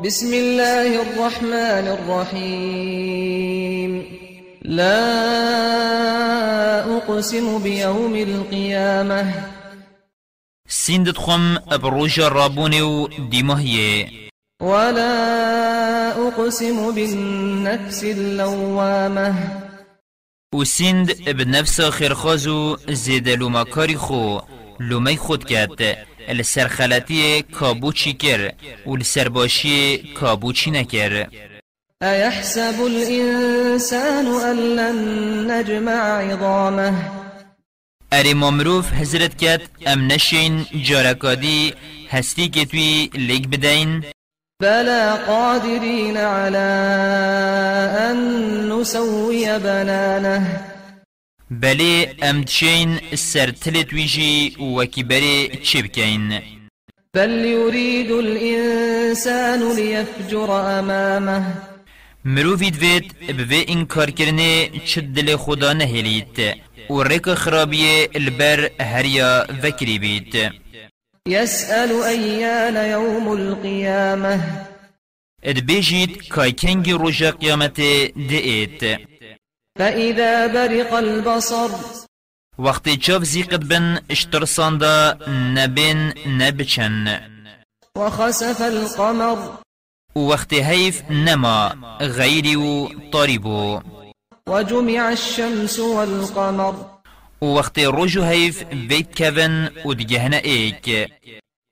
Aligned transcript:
بسم 0.00 0.34
الله 0.34 1.02
الرحمن 1.02 1.86
الرحيم. 2.00 3.92
لا 4.62 4.96
أقسم 6.96 7.58
بيوم 7.62 8.16
القيامة. 8.16 9.34
سندت 10.68 11.18
خم 11.18 11.58
بروج 11.72 12.20
رابوني 12.20 13.08
ديمهيه 13.18 14.08
ولا 14.62 16.28
أقسم 16.28 16.94
بالنفس 16.94 18.04
اللوامة. 18.04 19.34
وسند 20.54 21.30
بنفس 21.30 21.80
خيرخازو 21.80 22.76
زيد 22.88 23.28
لما 23.28 23.62
كاري 23.62 23.96
خو. 23.96 24.40
لومی 24.88 25.16
خود 25.16 25.46
گد 25.46 25.96
لسر 26.28 26.68
خلطی 26.68 27.42
کابوچی 27.42 28.12
کر 28.12 28.52
و 28.86 28.96
لسر 28.96 29.28
باشی 29.28 30.14
کابوچی 30.20 30.70
نکر 30.70 31.26
ایحسب 32.02 32.82
الانسان 32.84 34.26
ان 34.26 35.50
نجمع 35.50 36.32
عظامه؟ 36.32 36.92
اری 38.12 38.34
ممروف 38.34 38.92
حضرت 38.92 39.36
کت 39.38 39.60
ام 39.86 40.12
نشین 40.12 40.66
جارکادی 40.82 41.74
هستی 42.10 42.48
که 42.48 42.64
توی 42.64 43.10
لیک 43.14 43.48
بدین 43.48 44.04
بلا 44.62 45.16
قادرین 45.16 46.16
علی 46.16 46.56
ان 48.06 48.18
نسوی 48.72 49.58
بنانه. 49.58 50.71
بلی 51.60 52.06
ام 52.22 52.44
تشین 52.44 53.00
سر 53.14 53.50
تلت 53.50 53.92
ویجی 53.92 54.56
وکی 54.76 55.02
بری 55.02 55.48
چی 55.62 55.82
بکین 55.82 56.40
بل 57.14 57.30
يريد 57.30 58.10
الإنسان 58.10 59.76
ليفجر 59.76 60.50
أمامه. 60.78 61.44
مروفی 62.24 62.70
دوید 62.70 63.36
بوی 63.36 63.64
انکار 63.68 64.10
کرنه 64.10 64.68
چد 64.84 65.14
دل 65.14 65.36
خدا 65.36 65.72
نهلیت 65.72 66.56
و 66.90 67.02
ریک 67.02 67.34
خرابی 67.34 68.08
البر 68.14 68.70
هریا 68.80 69.46
وکری 69.62 69.98
بید 69.98 70.52
يسأل 71.28 72.02
أيان 72.02 72.76
يوم 72.76 73.28
القيامة. 73.28 74.40
اد 75.42 75.58
بیجید 75.58 76.28
کای 76.28 76.52
کنگی 76.52 76.92
روژا 76.92 77.30
قیامت 77.30 77.76
دئیت 78.28 79.11
فإذا 79.78 80.46
برق 80.46 80.92
البصر. 80.92 81.68
وقتی 82.58 82.96
چاف 82.96 83.24
زیقت 83.24 83.60
بن 83.60 83.98
اشترساندا 84.10 85.14
نبین 85.54 86.12
نبچن. 86.26 87.20
وخسف 87.98 88.60
القمر. 88.60 89.38
و 90.16 90.18
وقتی 90.18 90.60
هیف 90.60 91.02
نما 91.10 91.68
غیری 92.00 92.56
و 92.56 92.88
وجمع 94.48 95.06
الشمس 95.06 95.78
والقمر. 95.78 96.74
و 97.42 97.44
وقتی 97.44 97.84
روژو 97.84 98.22
هیف 98.22 98.62
بیت 98.88 99.18
کون 99.18 99.68
و 99.84 99.94
دگهنه 99.94 100.36
ایک. 100.36 100.88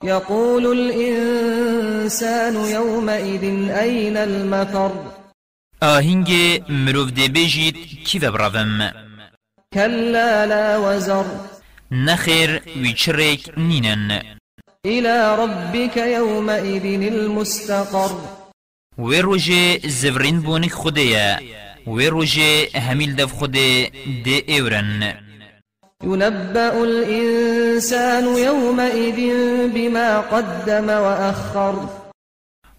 يقول 0.04 0.66
الإنسان 0.66 2.56
يومئذ 2.56 3.70
أين 3.70 4.16
المفر. 4.16 5.19
آهنگ 5.83 6.31
مروف 6.69 7.11
دی 7.11 7.28
بیجید 7.28 7.77
کی 8.05 8.19
براوم 8.19 8.91
كلا 9.75 10.45
لا 10.45 10.81
وزر. 10.81 11.25
نخیر 11.91 12.62
ویچریک 12.83 13.50
نینن. 13.56 14.20
إلى 14.86 15.36
ربك 15.39 15.97
يومئذ 15.97 16.84
المستقر. 17.12 18.11
و 18.98 19.12
روژه 19.12 19.78
زورین 19.89 20.41
بونک 20.41 20.73
خودیا 20.73 21.39
و 21.86 22.01
روژه 22.01 22.69
همیل 22.75 23.17
دف 23.17 23.33
خود 23.33 23.53
دی 23.53 24.42
ایورن 24.47 25.14
ينبأ 26.05 26.83
الإنسان 26.83 28.24
يومئذ 28.24 29.19
بما 29.74 30.20
قدم 30.20 30.89
وأخر 30.89 31.99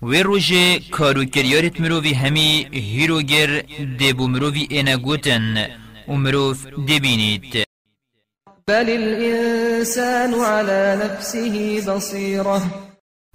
و 0.02 0.14
روژه 0.14 0.80
کارو 0.80 1.26
کریارت 1.26 1.82
مروفی 1.82 2.14
همی 2.14 2.68
هیروگر 2.72 3.62
دی 4.00 4.14
بو 4.14 4.28
مروفی 4.28 4.68
اینا 4.70 4.98
گوتن 4.98 5.68
و 6.08 6.14
مروف 6.14 6.68
دی 6.88 7.00
بینید 7.00 7.64
بل 8.68 8.90
الإنسان 8.90 10.34
على 10.34 11.00
نفسه 11.04 11.82
بصيرة. 11.82 12.62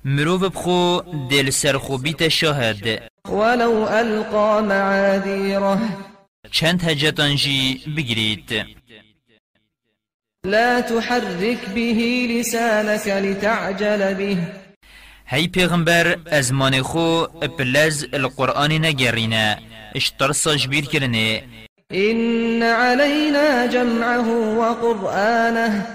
مروف 0.04 0.42
بخو 0.44 1.00
دل 1.30 1.50
سرخو 1.50 1.98
بیت 1.98 2.28
شاهد. 2.28 3.10
ولو 3.28 3.86
ألقى 3.88 4.62
معاذيره. 4.62 5.78
چند 6.50 6.82
هجتان 6.82 7.36
جی 7.36 7.80
بگرید 7.96 8.66
لا 10.44 10.80
تحرك 10.80 11.68
به 11.74 12.26
لسانك 12.30 13.06
لتعجل 13.06 14.14
به. 14.14 14.65
هی 15.28 15.48
پیغمبر 15.48 16.18
از 16.26 16.52
من 16.52 16.82
خو 16.82 17.24
پلز 17.58 18.04
القرآن 18.12 18.72
نگرینه 18.72 19.58
اشتر 19.94 20.32
ساجبیر 20.32 20.84
کرنه 20.84 21.42
إن 21.92 22.62
علينا 22.62 23.66
جمعه 23.66 24.28
وقرآنه. 24.58 25.86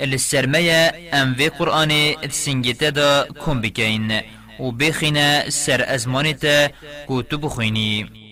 السرمية 0.00 0.94
ام 1.14 1.34
في 1.34 1.48
قرآن 1.48 2.14
تسنجتا 2.22 2.88
دا 2.88 3.22
كم 3.46 3.60
بكين 3.60 4.20
و 4.60 4.70
بخينا 4.70 5.50
سر 5.50 5.94
ازمانتا 5.94 6.70
كتب 7.08 7.48
خيني 7.48 8.22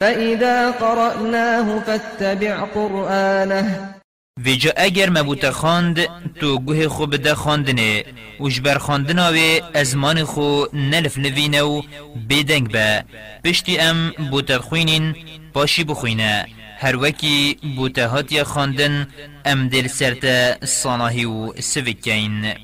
فإذا 0.00 0.70
قرأناه 0.70 1.80
فاتبع 1.80 2.64
قرآنه. 2.64 3.93
ویجا 4.42 4.72
اگر 4.76 5.10
مبوتا 5.10 5.50
خاند 5.52 5.98
تو 6.40 6.58
گوه 6.58 6.88
خو 6.88 7.06
بده 7.06 7.34
خاندنه 7.34 8.04
و 8.40 8.48
جبر 8.48 8.78
خاندنا 8.78 9.32
و 9.32 9.36
ازمان 9.74 10.24
خو 10.24 10.64
نلف 10.72 11.18
نوینه 11.18 11.62
و 11.62 11.82
بیدنگ 12.28 12.70
به 12.70 13.04
پشتی 13.44 13.78
ام 13.78 14.10
بوتا 14.30 14.58
خوینین 14.58 15.14
پاشی 15.54 15.84
بخوینه 15.84 16.46
هر 16.78 16.96
وکی 16.96 17.56
بوتا 17.76 18.08
هاتیا 18.08 18.44
خاندن 18.44 19.08
ام 19.44 19.68
دل 19.68 19.86
سرتا 19.86 20.66
صاناهی 20.66 21.24
و 21.24 21.52
سوکین 21.60 22.54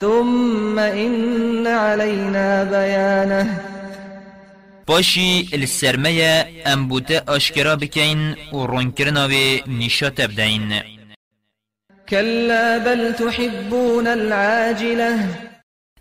ثم 0.00 0.78
إن 0.78 1.66
علينا 1.66 2.64
بيانه 2.64 3.60
پاشی 4.86 5.48
السرمه 5.52 6.46
ام 6.66 6.88
بوتا 6.88 7.22
آشکرا 7.26 7.76
بکین 7.76 8.36
و 8.52 8.66
رونکرنا 8.66 9.28
و 9.28 9.32
نیشا 9.66 10.10
تبدین 10.10 10.95
كلا 12.08 12.78
بل 12.78 13.14
تحبون 13.14 14.06
العاجلة. 14.06 15.28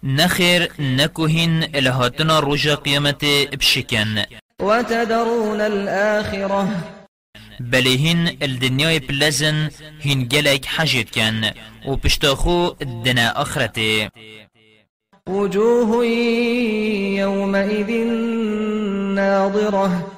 نخير 0.04 0.72
نكوهن 0.80 1.70
إلهاتنا 1.76 2.40
رجا 2.40 2.76
قيامت 2.76 3.26
بشكن. 3.54 4.24
وتذرون 4.62 5.62
الآخرة. 5.62 6.70
بلهن 7.60 8.38
الدنيا 8.42 8.98
بلزن 8.98 9.70
هن 10.06 10.28
جلك 10.28 10.66
حاجت 10.66 11.10
كان 11.10 11.54
وبشتاخو 11.86 12.76
الدنا 12.82 13.42
آخرته 13.42 14.10
وجوه 15.30 16.06
يومئذ 17.16 17.92
ناظرة. 19.16 20.12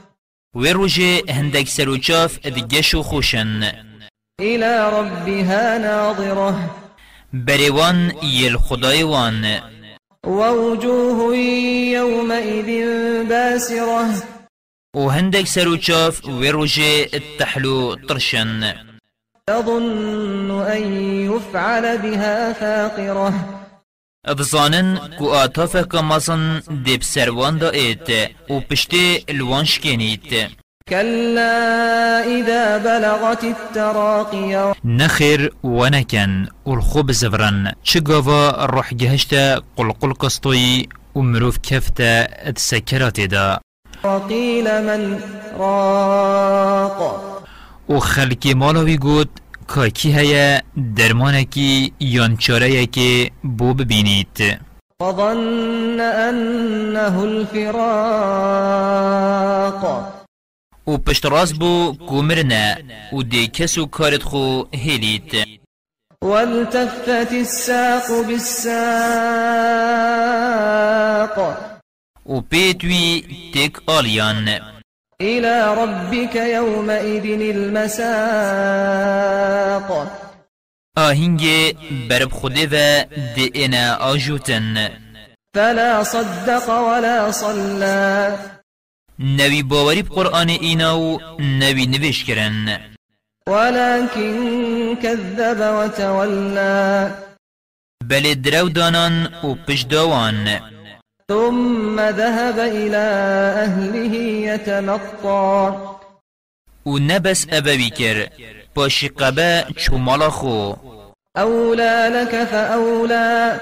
ويروجي 0.56 1.22
هندك 1.30 1.68
سروجاف 1.68 2.48
دجشو 2.48 3.04
خوشن. 3.04 3.72
إلى 4.42 4.90
ربها 4.90 5.78
ناظرة. 5.78 6.76
بريوان 7.34 8.12
يل 8.24 8.60
خدايوان 8.60 9.62
ووجوه 10.26 11.36
يومئذ 11.98 12.70
باسرة. 13.30 14.24
وهندك 14.96 15.48
سروجاف 15.48 16.26
ويروجي 16.26 17.18
التحلو 17.18 17.94
طرشن 17.94 18.74
تظن 19.48 20.62
أن 20.62 20.94
يفعل 21.32 21.98
بها 21.98 22.54
فاقرة. 22.54 23.34
افزانن 24.26 24.98
کو 25.20 25.34
آتافه 25.34 25.84
کمازن 25.84 26.62
دیب 26.86 27.04
سروان 27.04 27.58
دا 27.58 27.70
ایت 27.70 28.10
و 28.50 28.60
پشتی 28.60 29.24
الوانش 29.30 29.80
کنیت 29.80 30.52
كلا 30.90 32.24
إذا 32.24 32.78
بلغت 32.78 33.44
التراقي. 33.44 34.74
نخير 34.86 35.54
ونكن 35.64 36.48
والخوب 36.66 37.12
زفرن 37.12 37.72
چگاوا 37.84 38.66
روح 38.66 38.94
جهشتا 38.94 39.62
قلقل 39.78 40.14
قسطوي 40.14 40.90
ومروف 41.16 41.58
كفتا 41.58 42.28
اتسكرات 42.50 43.20
دا 43.20 43.60
وقيل 44.04 44.64
من 44.64 45.20
راق. 45.60 47.24
وخلقي 47.90 48.54
مالوي 48.54 48.98
قود 48.98 49.30
كاكي 49.76 50.16
هيا 50.16 50.62
درمانكي 50.78 51.94
يان 52.02 52.38
چاره 52.38 52.64
يكي 52.64 53.32
بو 53.44 53.74
ببينيت 53.74 54.38
وظن 55.02 56.00
أنه 56.02 57.24
الفراق. 57.24 57.78
و 60.88 60.98
پشت 60.98 61.26
راست 61.26 61.54
بو 61.54 61.94
کومرنه 62.10 62.84
و 63.14 63.22
دی 63.22 63.48
کسو 63.48 63.86
کارت 63.86 64.24
خو 64.24 64.64
هلیت 64.74 65.48
والتفت 66.22 67.32
الساق 67.32 68.26
بالساق. 68.28 68.68
و 72.26 72.42
پیتوی 72.42 73.24
تک 73.54 73.90
آلیان. 73.90 74.48
إلى 75.22 75.76
ربك 75.78 76.36
يومئذ 76.36 77.26
المساق. 77.42 78.08
آهنگ 80.98 81.42
برب 82.10 82.30
دی 83.36 83.52
اینا 83.54 83.94
آجوتن. 83.94 84.90
فلا 85.56 86.04
صدق 86.04 86.70
ولا 86.70 87.32
صلى 87.32 88.38
نوی 89.20 89.64
باوری 89.64 90.02
قرآن 90.02 90.50
اینا 90.50 91.00
و 91.00 91.20
نوی 91.40 91.86
نویش 91.86 92.24
کرن. 92.24 92.80
ولكن 93.48 94.96
كذب 95.04 95.60
وتولى. 95.60 97.12
بل 98.04 98.34
درو 98.34 98.70
دانان 98.70 99.30
و 99.44 99.56
پشداوان. 99.68 100.60
ثم 101.28 102.00
ذهب 102.00 102.60
إلى 102.60 103.06
أهله 103.66 104.16
يتمطى. 104.54 105.76
و 106.86 107.00
نبس 107.00 107.46
ابوی 107.52 107.90
کر 107.90 108.30
پاشی 108.76 109.08
قبه 109.08 109.66
چومالا 109.78 110.30
خو 110.30 110.74
أولى 111.38 112.10
لك 112.10 112.46
فأولى. 112.52 113.60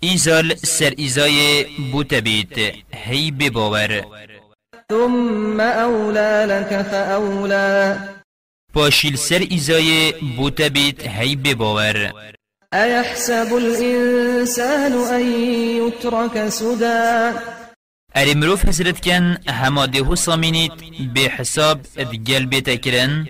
ایزال 0.00 0.54
سر 0.54 0.92
ایزای 0.96 1.64
بوت 1.92 2.14
بیت 2.14 2.58
هی 2.94 3.30
بباور 3.30 4.04
ثم 4.90 5.60
أولى 5.60 6.46
لك 6.48 6.82
فأولى. 6.82 7.98
پاشیل 8.74 9.18
سر 9.18 9.46
ایزای 9.50 10.12
بوت 10.36 10.62
بیت 10.62 11.08
هی 11.08 11.36
بباور 11.36 12.12
أيحسب 12.74 13.56
الإنسان 13.56 14.92
أن 14.92 15.26
يترك 15.86 16.48
سدى؟ 16.48 17.32
اری 18.16 18.34
مروف 18.34 18.66
حسرت 18.66 19.00
کن 19.00 19.36
هما 19.48 19.86
دهو 19.86 20.14
سامینیت 20.14 20.72
به 21.14 21.28
حساب 21.28 21.80
ادگل 21.96 22.46
بیتا 22.46 22.74
کرن 22.74 23.26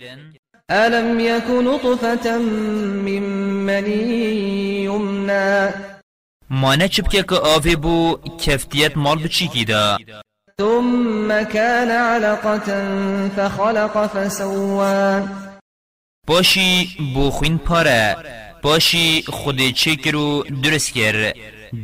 ألم 0.70 1.20
يك 1.20 1.50
نطفة 1.50 2.38
من 2.38 3.22
مني 3.66 4.84
يمنى 4.84 5.74
مانه 6.50 6.88
چبکه 6.88 7.22
که 7.22 7.34
آوه 7.34 7.76
بو 7.76 8.18
کفتیت 8.46 8.96
مال 8.96 9.18
بچی 9.18 9.48
کی 9.48 9.64
دا 9.64 9.98
ثم 10.60 11.42
كان 11.42 11.90
علقة 11.90 12.68
فخلق 13.36 14.06
فسوى. 14.06 15.28
باشی 16.26 16.96
بو 17.14 17.30
خوین 17.30 17.58
پاره. 17.58 18.16
باشی 18.62 19.24
خود 19.28 19.60
چکرو 19.70 20.44
درست 20.62 20.94
کر 20.94 21.32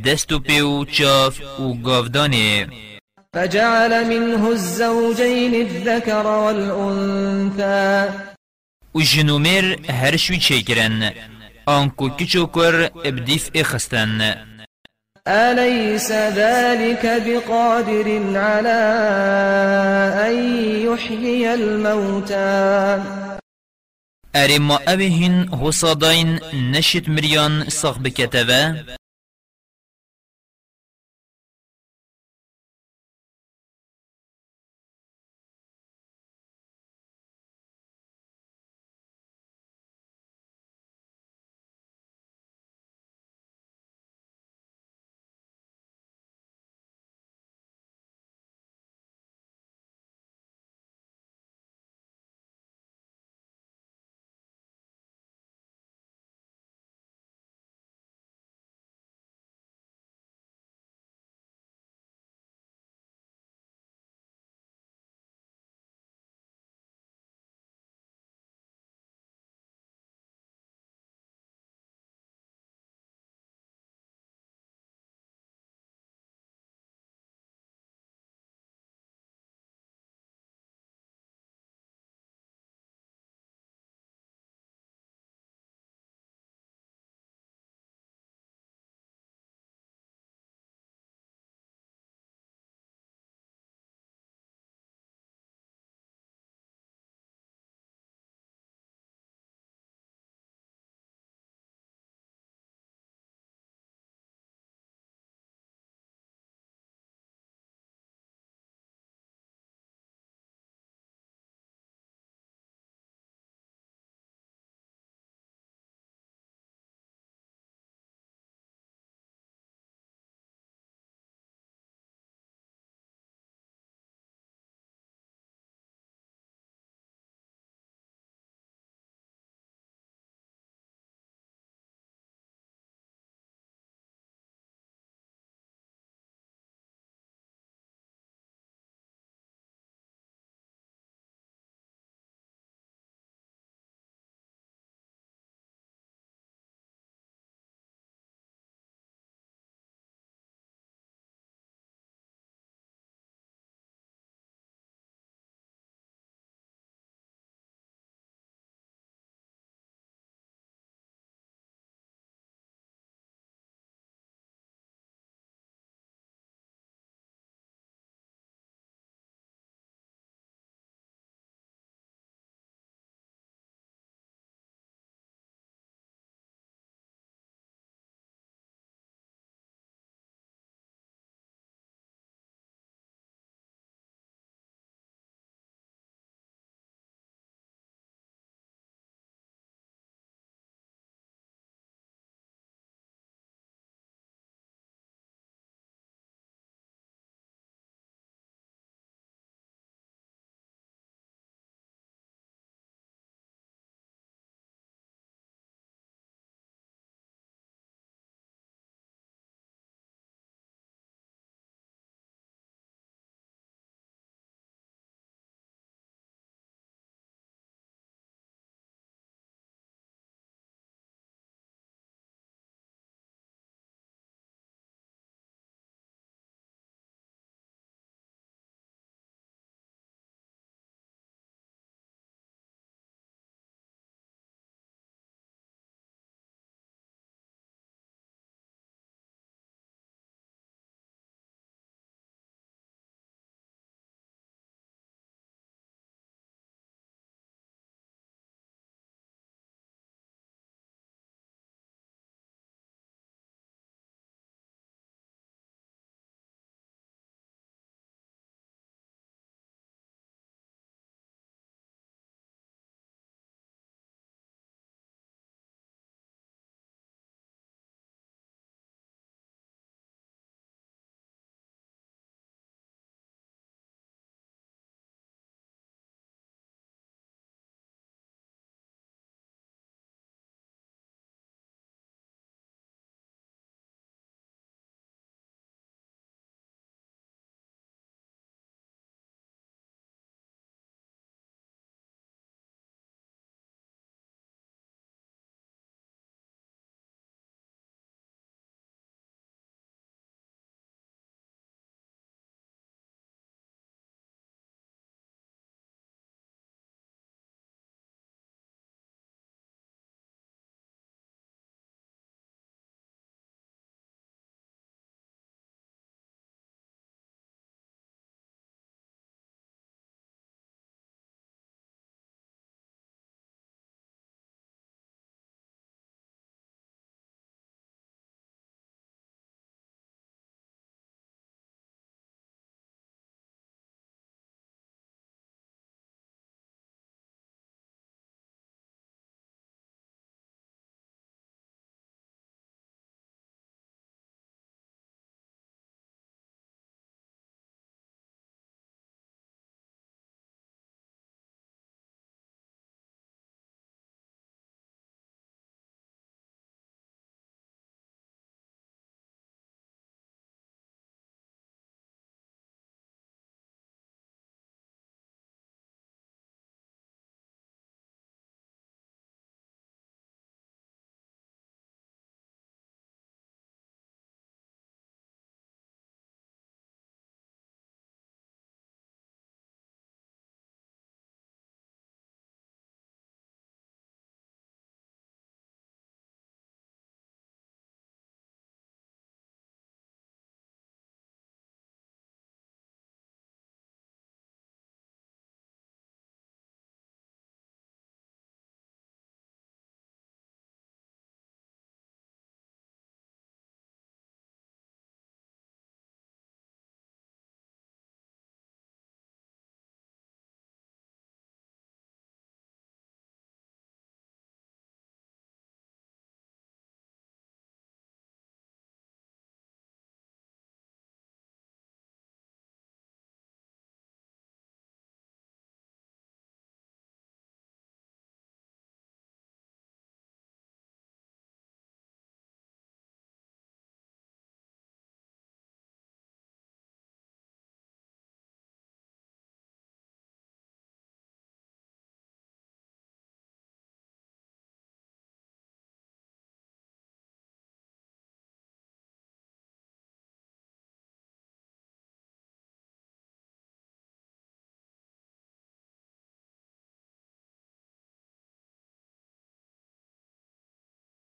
دستو 0.05 0.39
پیو 0.39 0.85
چاف 0.85 1.59
و 1.59 1.73
گاودانه. 1.73 2.67
فجعل 3.33 4.03
منه 4.03 4.47
الزوجين 4.47 5.53
الذكر 5.55 6.27
والأنثى. 6.27 8.13
و 8.95 9.01
جنومر 9.01 9.75
هر 9.89 10.17
شوی 10.17 10.37
چکرن. 10.37 11.11
آنکو 11.65 12.09
کچو 12.09 12.45
کر 12.45 12.89
ابدیف 13.05 13.49
اخستن. 13.55 14.35
أليس 15.29 16.11
ذلك 16.11 17.05
بقادر 17.25 18.37
على 18.37 18.81
أن 20.27 20.35
يحيي 20.89 21.53
الموتى؟ 21.53 23.03
ما 24.59 24.79
اوهین 24.87 25.49
حساداین 25.55 26.39
نشت 26.53 27.09
مریان 27.09 27.69
ساخ 27.69 27.97
بکتوه 27.97 28.85